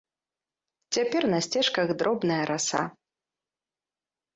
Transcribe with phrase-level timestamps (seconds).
[0.97, 2.81] Цяпер на сцежках дробная раса.